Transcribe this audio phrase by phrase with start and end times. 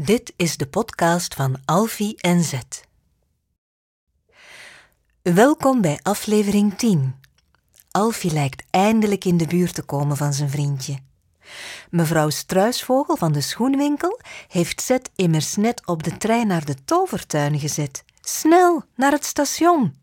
[0.00, 2.84] Dit is de podcast van Alfie en Zet.
[5.22, 7.14] Welkom bij aflevering 10.
[7.90, 10.98] Alfie lijkt eindelijk in de buurt te komen van zijn vriendje.
[11.90, 17.58] Mevrouw Struisvogel van de schoenwinkel heeft Zet immers net op de trein naar de tovertuin
[17.58, 18.04] gezet.
[18.20, 19.94] Snel, naar het station.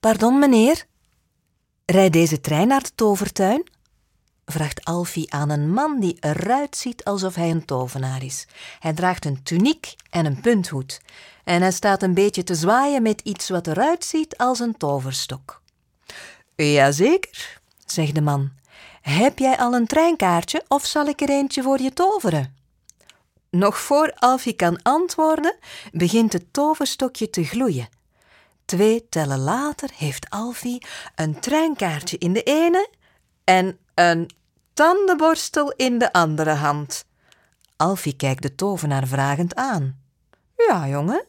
[0.00, 0.86] Pardon, meneer?
[1.84, 3.74] Rijdt deze trein naar de tovertuin?
[4.46, 8.46] Vraagt Alfie aan een man die eruit ziet alsof hij een tovenaar is.
[8.78, 11.00] Hij draagt een tuniek en een punthoed
[11.44, 15.62] en hij staat een beetje te zwaaien met iets wat eruit ziet als een toverstok.
[16.56, 18.50] Jazeker, zegt de man.
[19.02, 22.56] Heb jij al een treinkaartje of zal ik er eentje voor je toveren?
[23.50, 25.56] Nog voor Alfie kan antwoorden,
[25.92, 27.88] begint het toverstokje te gloeien.
[28.64, 32.88] Twee tellen later heeft Alfie een treinkaartje in de ene
[33.46, 34.30] en een
[34.74, 37.04] tandenborstel in de andere hand.
[37.76, 40.00] Alfie kijkt de tovenaar vragend aan.
[40.56, 41.26] Ja, jongen,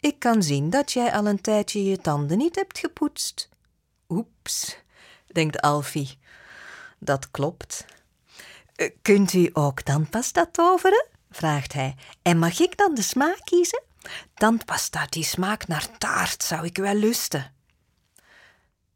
[0.00, 3.48] ik kan zien dat jij al een tijdje je tanden niet hebt gepoetst.
[4.08, 4.76] Oeps,
[5.26, 6.18] denkt Alfie.
[6.98, 7.84] Dat klopt.
[8.74, 11.06] Eh, kunt u ook tandpasta toveren?
[11.30, 11.94] vraagt hij.
[12.22, 13.82] En mag ik dan de smaak kiezen?
[14.34, 17.52] Tandpasta die smaakt naar taart, zou ik wel lusten.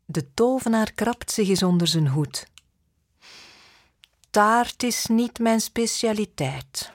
[0.05, 2.47] De tovenaar krabt zich eens onder zijn hoed.
[4.31, 6.93] Taart is niet mijn specialiteit.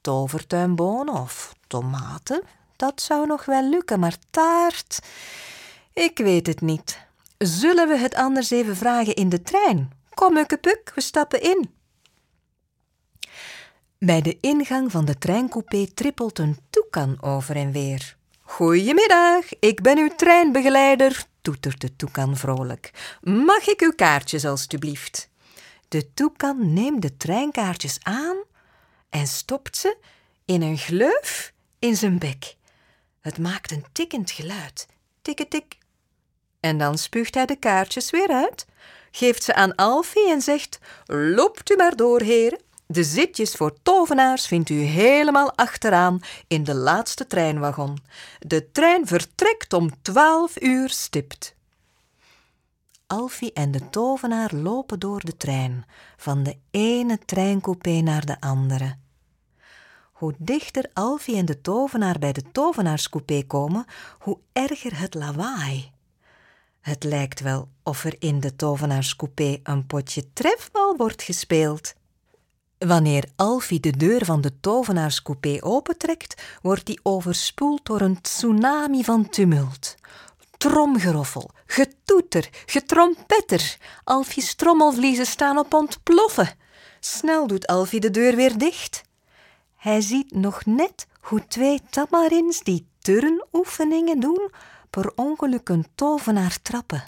[0.00, 2.42] Tovertuinbonen of tomaten,
[2.76, 4.98] dat zou nog wel lukken, maar taart.
[5.92, 7.00] Ik weet het niet.
[7.38, 9.90] Zullen we het anders even vragen in de trein?
[10.14, 11.70] Kom, Ukkepuk, we stappen in.
[13.98, 18.16] Bij de ingang van de treincoupé trippelt een toekan over en weer.
[18.40, 23.18] Goedemiddag, ik ben uw treinbegeleider, toetert de toekan vrolijk.
[23.20, 25.30] Mag ik uw kaartjes, alstublieft?
[25.92, 28.36] De toekan neemt de treinkaartjes aan
[29.10, 29.96] en stopt ze
[30.44, 32.56] in een gleuf in zijn bek.
[33.20, 34.86] Het maakt een tikkend geluid.
[35.22, 35.78] Tikketik.
[36.60, 38.66] En dan spuugt hij de kaartjes weer uit,
[39.10, 42.60] geeft ze aan Alfie en zegt: Loopt u maar door, heren.
[42.86, 47.98] De zitjes voor tovenaars vindt u helemaal achteraan in de laatste treinwagon.
[48.38, 51.54] De trein vertrekt om twaalf uur stipt.
[53.12, 55.84] Alfie en de tovenaar lopen door de trein,
[56.16, 58.96] van de ene treincoupé naar de andere.
[60.12, 63.84] Hoe dichter Alfie en de tovenaar bij de tovenaarscoupé komen,
[64.18, 65.90] hoe erger het lawaai.
[66.80, 71.94] Het lijkt wel of er in de tovenaarscoupé een potje trefbal wordt gespeeld.
[72.78, 79.28] Wanneer Alfie de deur van de tovenaarscoupé opentrekt, wordt die overspoeld door een tsunami van
[79.28, 79.91] tumult.
[80.62, 83.76] Tromgeroffel, getoeter, getrompetter.
[84.04, 86.48] Alfie's trommelvliezen staan op ontploffen.
[87.00, 89.02] Snel doet Alfie de deur weer dicht.
[89.76, 94.50] Hij ziet nog net hoe twee tamarins die turnoefeningen doen,
[94.90, 97.04] per ongeluk een tovenaar trappen.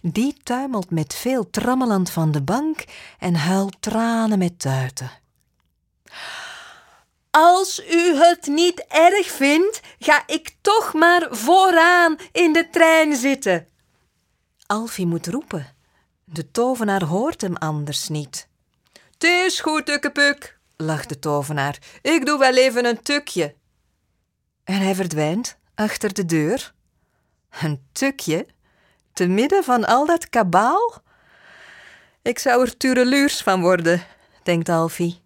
[0.00, 2.84] Die tuimelt met veel trammeland van de bank
[3.18, 5.10] en huilt tranen met tuiten.
[7.30, 13.68] Als u het niet erg vindt, ga ik toch maar vooraan in de trein zitten.
[14.66, 15.76] Alfie moet roepen.
[16.24, 18.48] De tovenaar hoort hem anders niet.
[19.12, 21.78] Het is goed, Ukkepuk, lacht de tovenaar.
[22.02, 23.54] Ik doe wel even een tukje.
[24.64, 26.74] En hij verdwijnt achter de deur.
[27.60, 28.46] Een tukje?
[29.12, 31.02] Te midden van al dat kabaal?
[32.22, 34.02] Ik zou er tureluurs van worden,
[34.42, 35.20] denkt Alfie.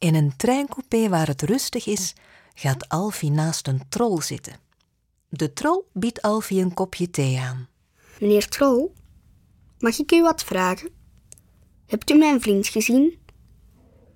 [0.00, 2.14] In een treincoupé waar het rustig is,
[2.54, 4.54] gaat Alfie naast een trol zitten.
[5.28, 7.68] De trol biedt Alfie een kopje thee aan.
[8.20, 8.94] Meneer Trol,
[9.78, 10.90] mag ik u wat vragen?
[11.86, 13.18] Hebt u mijn vriend gezien?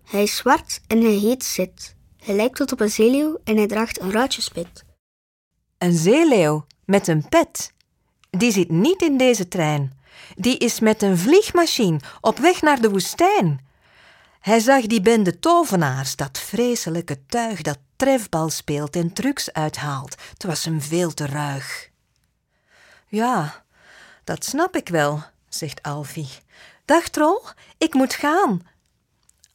[0.03, 1.95] Hij is zwart en hij heet Zet.
[2.17, 4.85] Hij lijkt tot op een zeeleeuw en hij draagt een ruitjespet.
[5.79, 7.73] Een zeeleeuw met een pet.
[8.31, 9.99] Die zit niet in deze trein.
[10.35, 13.67] Die is met een vliegmachine op weg naar de woestijn.
[14.45, 20.17] Hij zag die bende tovenaars, dat vreselijke tuig dat trefbal speelt en trucs uithaalt.
[20.31, 21.91] Het was hem veel te ruig.
[23.09, 23.65] Ja,
[24.25, 26.29] dat snap ik wel, zegt Alfie.
[26.85, 27.43] Dag trol,
[27.79, 28.67] ik moet gaan.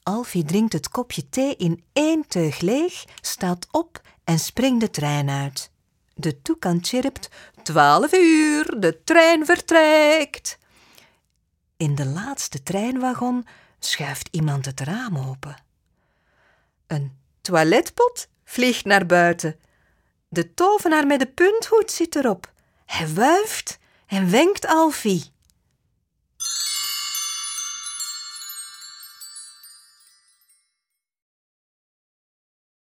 [0.03, 5.29] Alfie drinkt het kopje thee in één teug leeg, staat op en springt de trein
[5.29, 5.71] uit.
[6.13, 7.29] De toekan chirpt:
[7.63, 10.57] Twaalf uur, de trein vertrekt.
[11.77, 13.45] In de laatste treinwagon
[13.85, 15.55] schuift iemand het raam open.
[16.87, 19.59] Een toiletpot vliegt naar buiten.
[20.27, 22.51] De tovenaar met de punthoed zit erop.
[22.85, 25.31] Hij wuift en wenkt Alfie.